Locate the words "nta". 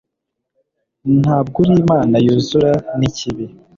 1.21-1.37